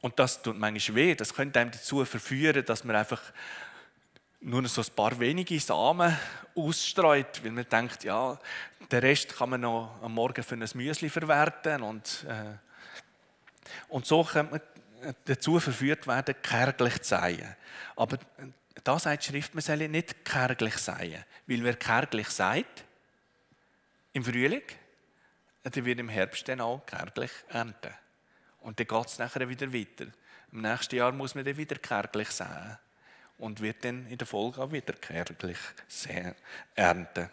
[0.00, 1.14] Und das tut manchmal weh.
[1.14, 3.22] Das könnte einem dazu verführen, dass man einfach
[4.40, 6.16] nur so ein paar wenige Samen
[6.54, 8.38] ausstreut, weil man denkt, ja,
[8.90, 12.56] den Rest kann man noch am Morgen für ein Müsli verwerten und, äh,
[13.88, 17.56] und so könnte man dazu verführt werden, kärglich zu sein.
[17.96, 18.18] Aber
[18.82, 21.24] da sagt die Schrift, man soll nicht kärglich sein.
[21.46, 22.84] Weil wer kärglich sagt,
[24.12, 24.62] im Frühling,
[25.64, 27.94] der wird im Herbst dann auch kärglich ernten.
[28.60, 30.06] Und dann geht es nachher wieder weiter.
[30.52, 32.78] Im nächsten Jahr muss man dann wieder kärglich sein.
[33.38, 35.56] Und wird dann in der Folge auch wieder kärglich
[36.74, 37.30] ernten.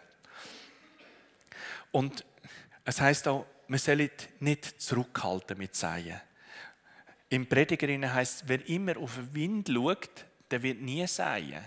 [1.92, 2.24] Und
[2.84, 4.10] es heißt auch, man soll
[4.40, 6.20] nicht zurückhalten mit Seien.
[7.28, 11.62] Im Predigerinnen heißt es, wer immer auf den Wind schaut, der wird nie säen.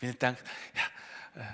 [0.00, 0.42] Weil er denkt,
[0.74, 1.44] ja, äh,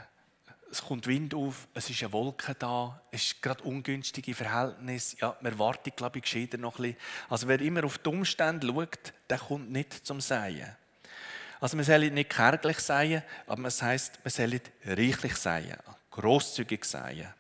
[0.75, 5.37] es kommt Wind auf, es ist eine Wolke da, es ist gerade ungünstige Verhältnis, ja,
[5.41, 6.97] man wartet, glaube ich, gescheiter noch ein bisschen.
[7.29, 10.75] Also wer immer auf die Umstände schaut, der kommt nicht zum Säen.
[11.61, 15.77] Also man soll nicht kärglich säen, aber es heisst, man soll reichlich säen,
[16.11, 17.33] grosszügig säen.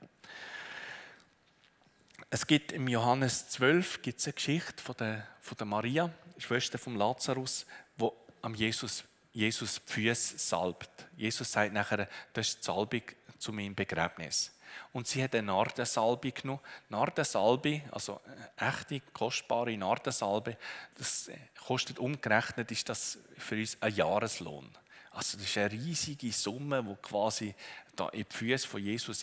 [2.30, 6.78] Es gibt im Johannes 12 gibt es eine Geschichte von der, von der Maria, Schwester
[6.78, 7.66] von Lazarus,
[7.96, 11.08] wo am Jesus Jesus die Füße salbt.
[11.16, 13.02] Jesus sagt nachher, das ist die Salbung
[13.44, 14.52] zu meinem Begräbnis.
[14.92, 16.61] Und sie hat eine Nardensalbe genommen.
[16.88, 18.20] Nardensalbe, also
[18.57, 20.57] echte, kostbare Nardensalbe,
[20.96, 21.30] das
[21.64, 24.68] kostet umgerechnet, ist das für uns ein Jahreslohn.
[25.12, 27.54] Also das ist eine riesige Summe, die quasi
[27.94, 29.22] da in die Füße von Jesus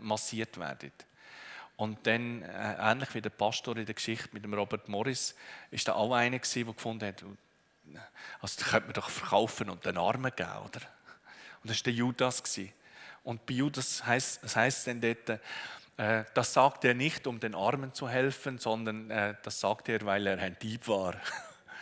[0.00, 0.92] massiert werden.
[1.76, 5.36] Und dann, äh, ähnlich wie der Pastor in der Geschichte mit dem Robert Morris,
[5.70, 7.22] ist da auch einer der gefunden hat,
[8.40, 10.80] also das könnte man doch verkaufen und den Armen geben, oder?
[11.62, 12.42] Und das war der Judas.
[13.22, 15.40] Und bei Judas heißt, das heißt dann dort,
[15.98, 20.04] äh, das sagt er nicht, um den Armen zu helfen, sondern äh, das sagt er,
[20.06, 21.14] weil er ein Dieb war.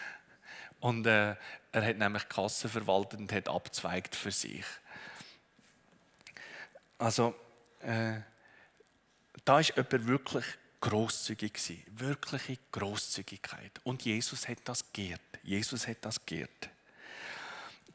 [0.80, 1.36] Und äh,
[1.72, 4.64] er hat nämlich Kasse verwaltet und hat abzweigt für sich.
[6.98, 7.34] Also,
[7.82, 10.44] da ist jemand wirklich
[10.80, 13.72] großzügig gewesen, wirkliche Großzügigkeit.
[13.84, 15.20] Und Jesus hat das geehrt.
[15.42, 16.70] Jesus hat das geehrt.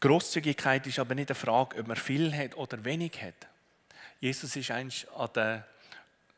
[0.01, 3.47] Großzügigkeit ist aber nicht eine Frage, ob man viel hat oder wenig hat.
[4.19, 5.65] Jesus ist eigentlich der,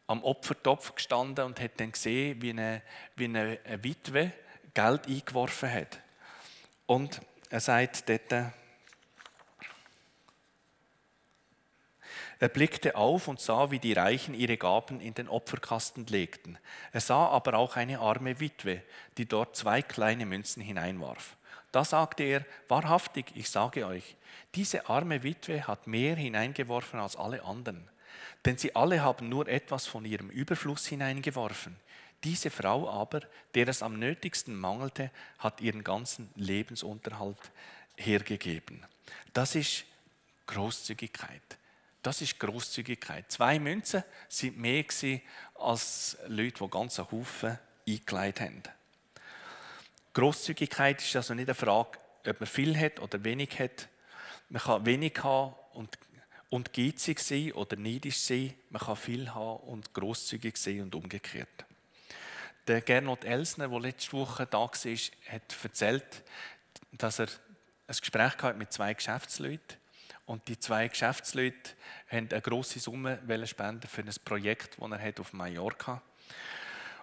[0.08, 2.82] am Opfertopf gestanden und hat dann gesehen, wie eine,
[3.16, 4.32] wie eine Witwe
[4.74, 6.00] Geld eingeworfen hat.
[6.86, 8.52] Und er sagt dort,
[12.40, 16.58] Er blickte auf und sah, wie die Reichen ihre Gaben in den Opferkasten legten.
[16.92, 18.82] Er sah aber auch eine arme Witwe,
[19.18, 21.38] die dort zwei kleine Münzen hineinwarf.
[21.74, 24.16] Da sagte er, wahrhaftig, ich sage euch,
[24.54, 27.90] diese arme Witwe hat mehr hineingeworfen als alle anderen.
[28.46, 31.76] Denn sie alle haben nur etwas von ihrem Überfluss hineingeworfen.
[32.24, 33.22] Diese Frau aber,
[33.56, 35.10] der es am nötigsten mangelte,
[35.40, 37.52] hat ihren ganzen Lebensunterhalt
[37.98, 38.86] hergegeben.
[39.34, 39.86] Das ist
[40.46, 41.58] Großzügigkeit.
[42.04, 43.32] Das ist Großzügigkeit.
[43.32, 44.86] Zwei Münzen sind mehr
[45.56, 47.58] als Leute, die ganze Haufen
[47.88, 48.62] eingelegt haben.
[50.14, 53.88] Großzügigkeit ist also nicht eine Frage, ob man viel hat oder wenig hat.
[54.50, 55.98] Man kann wenig haben und,
[56.50, 58.54] und geizig sein oder neidisch sein.
[58.70, 61.66] Man kann viel haben und großzügig sein und umgekehrt.
[62.68, 66.24] Der Gernot Elsner, der letzte Woche da war, hat erzählt,
[66.92, 67.28] dass er
[67.88, 69.78] ein Gespräch mit zwei Geschäftsleuten
[70.26, 71.72] und die zwei Geschäftsleute
[72.08, 76.02] haben eine grosse Summe spenden für ein Projekt, das er hat auf Mallorca.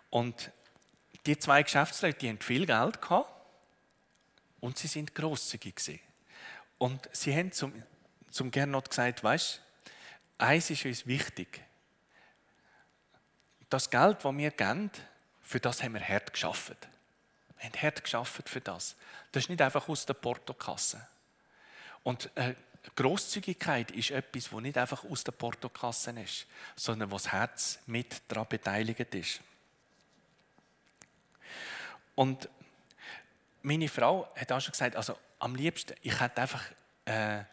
[0.09, 0.51] Und
[1.27, 3.31] die zwei Geschäftsleute, die haben viel Geld gehabt
[4.61, 6.01] und sie sind grosszügig gewesen.
[6.79, 7.73] Und sie haben zum,
[8.31, 9.61] zum Gernot gesagt, weißt,
[10.39, 11.63] eins ist uns wichtig.
[13.69, 14.91] Das Geld, das wir geben,
[15.43, 16.77] für das haben wir hart geschafft.
[17.59, 18.97] Wir haben hart geschafft für das.
[19.33, 21.07] Das ist nicht einfach aus der Portokasse.
[22.03, 22.55] Und äh,
[22.97, 28.23] Großzügigkeit ist etwas, das nicht einfach aus der Portokasse ist, sondern wo das Herz mit
[28.29, 29.41] daran beteiligt ist.
[32.21, 32.51] Und
[33.63, 36.63] meine Frau hat auch schon gesagt, also am liebsten, ich hätte einfach
[37.07, 37.45] äh, äh,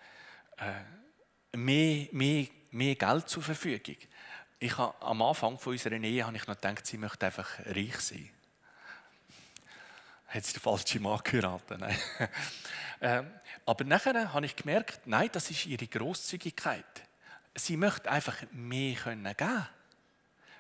[1.54, 3.96] mehr, mehr, mehr Geld zur Verfügung.
[4.60, 7.98] Ich habe, am Anfang von unserer Ehe habe ich noch gedacht, sie möchte einfach reich
[8.02, 8.30] sein.
[10.28, 11.80] Hat sie den falschen Mann geheiratet?
[11.80, 11.98] Nein.
[13.00, 13.32] Ähm,
[13.64, 16.84] aber nachher habe ich gemerkt, nein, das ist ihre Großzügigkeit.
[17.54, 19.68] Sie möchte einfach mehr können geben.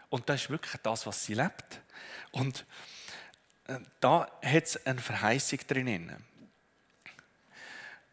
[0.09, 1.81] Und das ist wirklich das, was sie lebt.
[2.31, 2.96] Und äh,
[3.99, 6.11] da hat es eine Verheißung drin.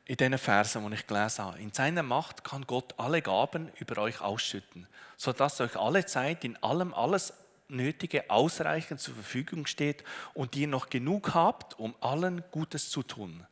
[0.07, 1.59] In diesen Versen, die ich gelesen habe.
[1.59, 4.87] In seiner Macht kann Gott alle Gaben über euch ausschütten,
[5.17, 7.33] sodass euch alle Zeit in allem alles
[7.69, 13.47] Nötige ausreichend zur Verfügung steht und ihr noch genug habt, um allen Gutes zu tun.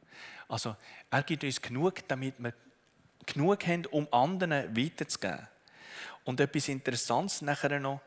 [0.49, 0.77] Also
[1.11, 2.53] er gibt uns genug, damit wir
[3.25, 5.49] genug haben, um anderen weiterzugeben.
[6.25, 8.03] Und etwas Interessantes nachher noch,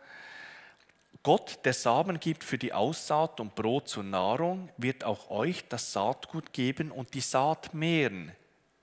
[1.25, 5.91] Gott, der Samen gibt für die Aussaat und Brot zur Nahrung, wird auch euch das
[5.91, 8.31] Saatgut geben und die Saat mehren.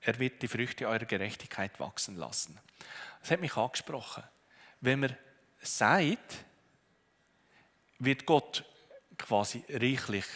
[0.00, 2.59] Er wird die Früchte eurer Gerechtigkeit wachsen lassen.
[3.20, 4.24] Das hat mich angesprochen.
[4.81, 5.16] Wenn man
[5.61, 6.44] sagt,
[8.00, 8.64] wird Gott
[9.16, 10.26] quasi reichlich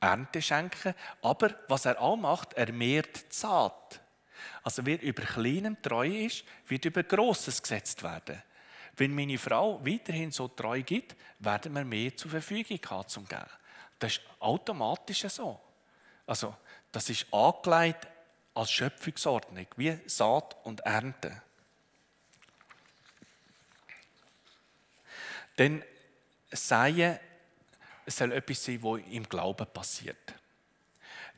[0.00, 4.00] Ernte schenken, aber was er auch macht, er mehrt die Saat.
[4.64, 8.42] Also wer über Kleinem treu ist, wird über Grosses gesetzt werden.
[8.96, 13.46] Wenn meine Frau weiterhin so treu gibt, werden wir mehr zur Verfügung haben zum Geben.
[13.98, 15.60] Das ist automatisch so.
[16.26, 16.56] Also,
[16.90, 18.06] das ist angelegt
[18.54, 21.42] als Schöpfungsordnung, wie Saat und Ernte.
[25.58, 25.82] Denn
[26.50, 27.18] Seien
[28.06, 30.34] soll etwas sein, was im Glauben passiert.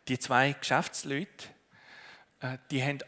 [0.08, 1.48] Die zwei Geschäftsleute,
[2.40, 2.98] äh, die haben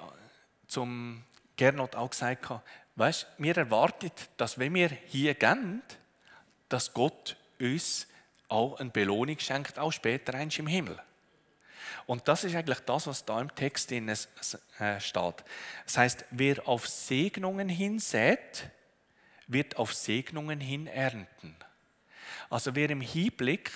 [0.67, 1.25] zum
[1.57, 2.51] Gernot auch gesagt,
[2.97, 5.83] weißt, wir erwarten, dass wenn wir hier gehen,
[6.69, 8.07] dass Gott uns
[8.49, 10.99] auch eine Belohnung schenkt, auch später eins im Himmel.
[12.07, 14.17] Und das ist eigentlich das, was da im Text äh,
[15.01, 15.45] steht.
[15.85, 18.71] Das heißt, wer auf Segnungen hin sät,
[19.49, 21.57] wird auf Segnungen hin ernten.
[22.49, 23.71] Also wer im Hinblick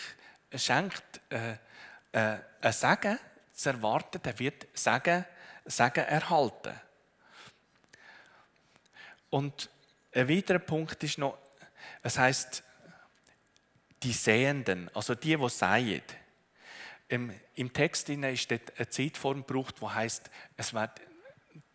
[0.54, 1.52] schenkt äh,
[2.12, 3.18] äh, ein Segen
[3.52, 5.24] zu erwarten, der wird Segen,
[5.64, 6.74] Segen erhalten.
[9.30, 9.70] Und
[10.12, 11.38] ein weiterer Punkt ist noch,
[12.02, 12.62] es heißt
[14.02, 16.02] die Sehenden, also die, die säen.
[17.08, 20.90] Im, Im Text ist dort eine Zeitform gebraucht, die heißt, es wird,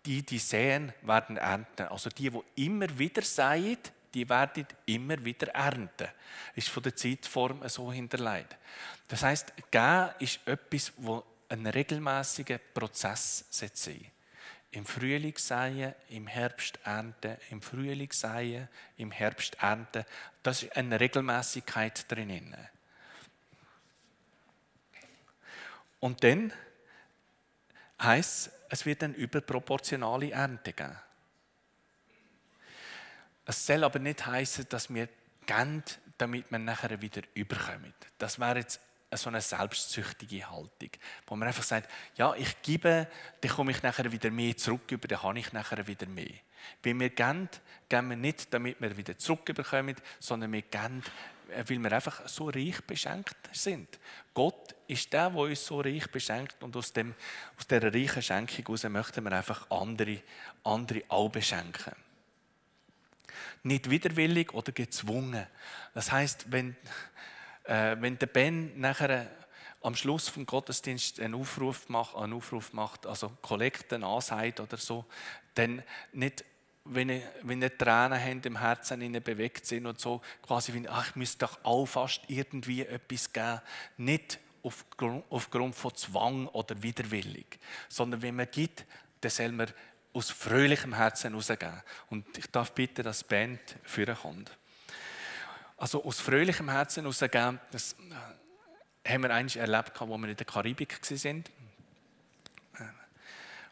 [0.05, 1.87] die, die säen, werden ernten.
[1.87, 3.77] Also die, die immer wieder säen,
[4.13, 6.07] die werden immer wieder ernten.
[6.55, 8.55] Ist von der Zeitform so hinterlegt.
[9.07, 14.11] Das heißt, geben ist etwas, wo ein regelmäßiger Prozess sein
[14.75, 20.03] im Frühling säen, im Herbst ernten, im Frühling säen, im Herbst ernten.
[20.43, 22.55] Das ist eine Regelmäßigkeit drinnen.
[26.01, 26.51] Und dann
[28.01, 30.99] heißt es, wird eine überproportionale Ernte geben.
[33.45, 35.07] Es soll aber nicht heißen, dass wir
[35.45, 35.83] gehen,
[36.17, 37.93] damit wir nachher wieder überkommen.
[38.17, 38.81] Das wäre jetzt
[39.17, 40.89] so eine selbstsüchtige Haltung,
[41.27, 43.07] wo man einfach sagt, ja, ich gebe,
[43.41, 46.33] dann komme ich nachher wieder mehr zurück, über dann habe ich nachher wieder mehr.
[46.81, 47.49] Wenn wir geben,
[47.89, 51.03] geben wir nicht, damit wir wieder zurückbekommen, sondern wir geben,
[51.51, 53.99] äh, weil wir einfach so reich beschenkt sind.
[54.33, 57.13] Gott ist der, der uns so reich beschenkt und aus, dem,
[57.57, 60.21] aus dieser reichen Schenkung heraus möchten wir einfach andere,
[60.63, 61.93] andere auch beschenken
[63.65, 65.45] nicht widerwillig oder gezwungen.
[65.93, 66.75] Das heißt, wenn,
[67.65, 69.27] äh, wenn der Ben nachher
[69.81, 75.05] am Schluss vom Gottesdienst einen Aufruf macht, einen Aufruf macht also Kollekten ansagt oder so,
[75.53, 76.43] dann nicht,
[76.85, 80.87] wenn ihr, wenn ihr Tränen habt im Herzen, in bewegt sind und so, quasi wie,
[80.89, 83.61] ach, ich müsste doch auch fast irgendwie etwas geben,
[83.97, 88.85] nicht aufgrund, aufgrund von Zwang oder widerwillig, sondern wenn man gibt,
[89.21, 89.71] dann soll man
[90.13, 91.81] aus fröhlichem Herzen rausgeben.
[92.09, 94.57] Und ich darf bitten, dass die Band führen kommt.
[95.77, 97.95] Also aus fröhlichem Herzen rausgeben, das
[99.05, 101.43] äh, haben wir eigentlich erlebt, als wir in der Karibik waren.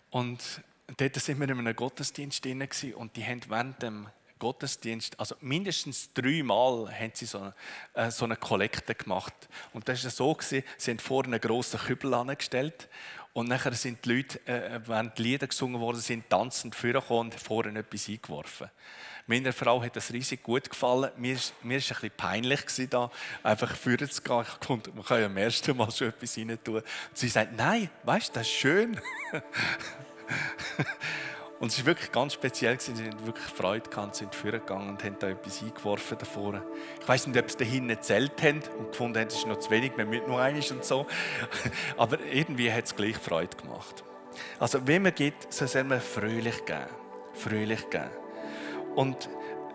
[0.10, 0.62] Und
[0.98, 6.12] dort sind wir in einem Gottesdienst drin und die haben während dem Gottesdienst, also mindestens
[6.14, 7.54] dreimal haben sie so eine,
[7.94, 9.34] äh, so eine Kollekte gemacht.
[9.72, 12.90] Und das war so, sie haben vorne einen grossen Kübel angestellt
[13.32, 17.40] und nachher sind die Leute, äh, während die Lieder gesungen worden sind, tanzend vorgekommen und
[17.40, 18.70] vorne etwas eingeworfen.
[19.26, 21.12] Meiner Frau hat das riesig gut gefallen.
[21.16, 23.10] Mir war es ein bisschen peinlich, da
[23.42, 24.42] einfach vorne zu gehen.
[24.42, 26.76] Ich konnte, man kann ja am ersten Mal schon etwas rein tun.
[26.76, 26.84] Und
[27.14, 29.00] sie sagt, nein, weißt du, das ist schön.
[31.64, 32.78] Und es war wirklich ganz speziell.
[32.78, 36.62] Sie haben wirklich Freude gehabt, sind vorgegangen und haben da etwas eingeworfen davor.
[37.00, 39.60] Ich weiß nicht, ob sie da hinten gezählt haben und gefunden haben, es ist noch
[39.60, 41.08] zu wenig, wir müssen nur eines und so.
[41.98, 44.04] Aber irgendwie hat es gleich Freude gemacht.
[44.60, 46.88] Also, wenn man gibt, so soll man fröhlich geben.
[47.34, 48.23] Fröhlich geben.
[48.96, 49.26] Und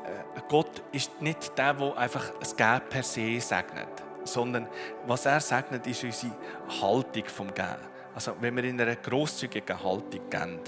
[0.04, 3.88] äh, Gott ist nicht der, der einfach das Geben per se segnet,
[4.24, 4.68] sondern
[5.06, 6.32] was er segnet, ist unsere
[6.80, 7.88] Haltung vom Geben.
[8.14, 10.60] Also, wenn wir in einer grosszügigen Haltung geben.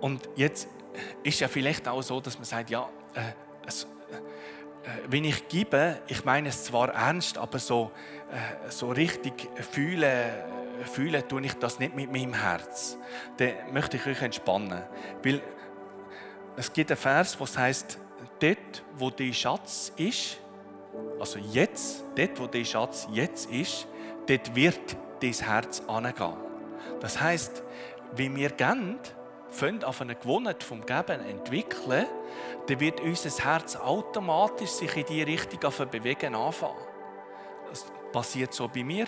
[0.00, 0.68] Und jetzt
[1.22, 3.20] ist ja vielleicht auch so, dass man sagt, ja, äh,
[3.66, 3.86] es,
[5.08, 7.90] wenn ich gebe, ich meine es zwar ernst, aber so,
[8.30, 10.30] äh, so richtig fühlen,
[10.84, 12.96] fühlen tue ich das nicht mit meinem Herz.
[13.36, 14.82] Dann möchte ich euch entspannen.
[15.22, 15.42] Weil
[16.56, 17.98] es gibt einen Vers, es heißt,
[18.40, 20.38] dort, wo dein Schatz ist,
[21.18, 23.86] also jetzt, dort, wo dein Schatz jetzt ist,
[24.26, 26.36] dort wird dein Herz angehen.
[27.00, 27.62] Das heißt,
[28.16, 28.98] wie wir geben,
[29.50, 32.06] fangen auf eine Gewohnheit vom Geben entwickeln,
[32.66, 35.60] dann wird unser Herz automatisch sich in die Richtung
[35.90, 36.76] bewegen anfangen.
[37.68, 39.06] Das passiert so bei mir,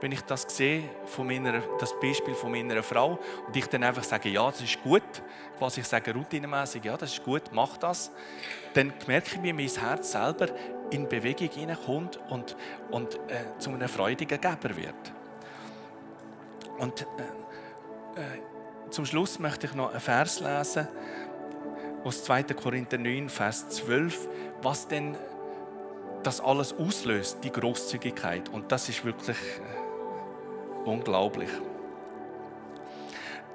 [0.00, 4.04] wenn ich das sehe, von meiner, das Beispiel von meiner Frau, und ich dann einfach
[4.04, 5.02] sage, ja, das ist gut,
[5.58, 8.10] was ich sage routinemäßig, ja, das ist gut, mach das,
[8.74, 10.48] dann merke ich, wie mein Herz selber
[10.90, 12.56] in Bewegung hineinkommt und,
[12.90, 15.12] und äh, zu einem freudigen Geber wird.
[16.78, 20.88] Und äh, äh, zum Schluss möchte ich noch einen Vers lesen
[22.04, 22.42] aus 2.
[22.44, 24.28] Korinther 9, Vers 12,
[24.62, 25.16] was denn
[26.22, 28.48] das alles auslöst, die Großzügigkeit.
[28.50, 29.83] Und das ist wirklich äh,
[30.84, 31.50] unglaublich.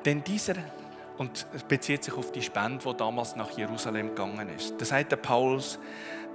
[0.06, 0.56] Denn dieser,
[1.18, 4.76] und es bezieht sich auf die Spende, die damals nach Jerusalem gegangen ist.
[4.80, 5.80] Da sagt der Paulus,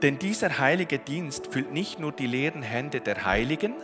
[0.03, 3.75] denn dieser heilige Dienst füllt nicht nur die leeren Hände der Heiligen,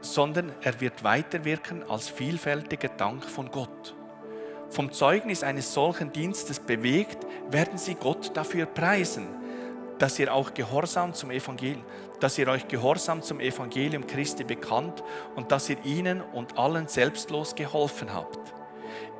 [0.00, 3.94] sondern er wird weiterwirken als vielfältiger Dank von Gott
[4.70, 9.26] vom Zeugnis eines solchen Dienstes bewegt, werden sie Gott dafür preisen,
[9.98, 11.84] dass ihr auch gehorsam zum Evangelium,
[12.20, 15.02] dass ihr euch gehorsam zum Evangelium Christi bekannt
[15.36, 18.38] und dass ihr ihnen und allen selbstlos geholfen habt.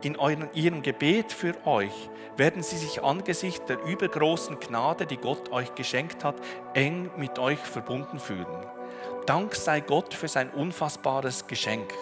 [0.02, 5.50] In euren, ihrem Gebet für euch werden sie sich angesichts der übergroßen Gnade, die Gott
[5.50, 6.36] euch geschenkt hat,
[6.74, 8.46] eng mit euch verbunden fühlen.
[9.26, 11.92] Dank sei Gott für sein unfassbares Geschenk.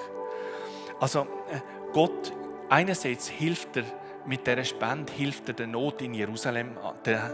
[1.01, 1.61] Also äh,
[1.93, 2.33] Gott
[2.69, 3.85] einerseits hilft er
[4.27, 7.33] mit dieser Spende hilft er der Not in Jerusalem, der,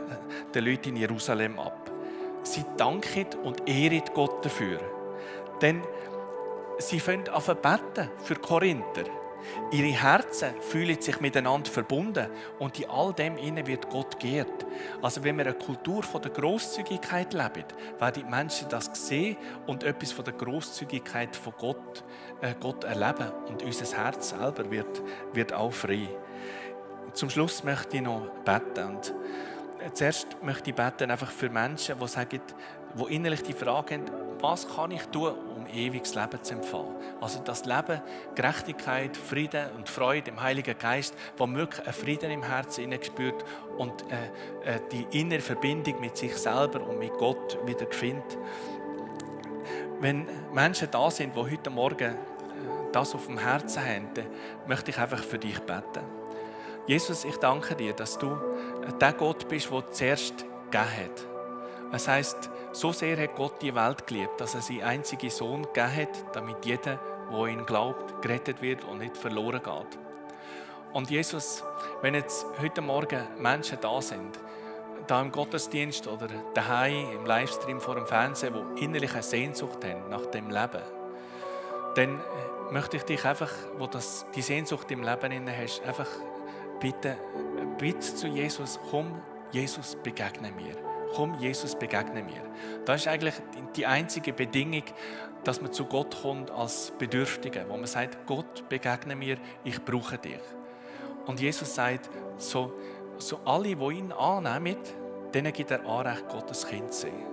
[0.52, 1.90] der Leute in Jerusalem ab.
[2.42, 4.81] Sie danken und ehren Gott dafür.
[5.61, 5.83] Denn
[6.78, 9.05] sie fangen an beten für Korinther.
[9.70, 12.28] Ihre Herzen fühlen sich miteinander verbunden
[12.59, 14.66] und in all dem innen wird Gott geehrt.
[15.00, 17.64] Also wenn wir eine Kultur von der Großzügigkeit leben,
[17.98, 22.05] werden die Menschen das sehen und etwas von der Großzügigkeit von Gott,
[22.40, 25.02] äh, Gott erleben und unser Herz selber wird,
[25.33, 26.09] wird auch frei.
[27.14, 29.14] Zum Schluss möchte ich noch beten und
[29.94, 32.40] zuerst möchte ich beten einfach für Menschen, die sagen,
[32.94, 34.05] die innerlich die Frage haben,
[34.40, 36.96] was kann ich tun, um ewiges Leben zu empfangen?
[37.20, 38.01] Also das Leben,
[38.35, 43.44] Gerechtigkeit, Frieden und Freude im Heiligen Geist, wo wirklich einen Frieden im Herzen spürt
[43.79, 48.37] und äh, äh, die innere Verbindung mit sich selber und mit Gott wieder findet.
[50.01, 52.16] Wenn Menschen da sind, die heute Morgen äh,
[52.90, 54.27] das auf dem Herzen haben,
[54.66, 56.21] möchte ich einfach für dich beten.
[56.87, 58.37] Jesus, ich danke dir, dass du
[59.01, 60.38] der Gott bist, der zuerst
[60.71, 61.27] gegeben hat.
[61.92, 65.97] Es heißt, so sehr hat Gott die Welt geliebt, dass er seinen einzigen Sohn gegeben
[65.97, 66.99] hat, damit jeder,
[67.31, 69.99] der ihn glaubt, gerettet wird und nicht verloren geht.
[70.92, 71.62] Und Jesus,
[72.01, 74.38] wenn jetzt heute Morgen Menschen da sind,
[75.07, 80.09] da im Gottesdienst oder daheim im Livestream vor dem Fernsehen, die innerlich eine Sehnsucht haben
[80.11, 80.83] nach dem Leben,
[81.95, 82.21] dann
[82.71, 86.09] möchte ich dich einfach, wo das, die Sehnsucht im Leben inne hast, einfach
[86.83, 87.16] bitten,
[87.79, 92.42] bitte zu Jesus, komm, Jesus, begegne mir komm, Jesus, begegne mir.
[92.85, 93.35] Das ist eigentlich
[93.77, 94.83] die einzige Bedingung,
[95.45, 100.18] dass man zu Gott kommt als Bedürftige, wo man sagt, Gott, begegne mir, ich brauche
[100.18, 100.40] dich.
[101.27, 102.73] Und Jesus sagt, so,
[103.18, 104.77] so alle, die ihn annehmen,
[105.35, 107.27] denen gibt er Anrecht, Gottes Kind zu sein.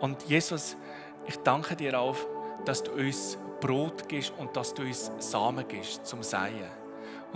[0.00, 0.76] Und Jesus,
[1.26, 2.16] ich danke dir auch,
[2.64, 6.85] dass du uns Brot gibst und dass du uns Samen gibst zum Seien.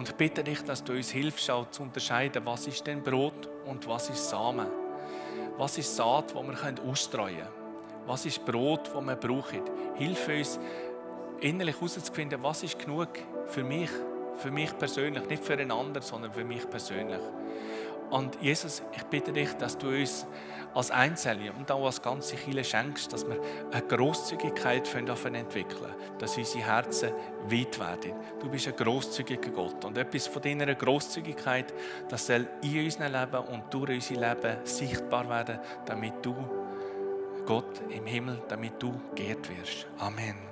[0.00, 3.50] Und ich bitte dich, dass du uns hilfst, auch zu unterscheiden, was ist denn Brot
[3.66, 4.66] und was ist Samen.
[5.58, 6.56] Was ist Saat, wo wir
[6.88, 7.48] ausstreuen können?
[8.06, 9.60] Was ist Brot, das wir brauchen?
[9.96, 10.58] Hilf uns,
[11.40, 13.08] innerlich herauszufinden, was ist genug
[13.44, 13.90] für mich,
[14.36, 17.20] für mich persönlich, nicht für einen anderen, sondern für mich persönlich.
[18.08, 20.24] Und Jesus, ich bitte dich, dass du uns
[20.74, 23.40] als Einzelne und auch als ganze Kirche schenkst, dass wir
[23.72, 27.10] eine Grosszügigkeit entwickeln dass unsere Herzen
[27.48, 28.12] weit werden.
[28.40, 31.72] Du bist ein grosszügiger Gott und etwas von deiner Grosszügigkeit,
[32.08, 36.34] das soll in unserem Leben und durch unser Leben sichtbar werden, damit du,
[37.46, 39.86] Gott im Himmel, damit du geehrt wirst.
[39.98, 40.28] Amen.
[40.28, 40.49] Amen.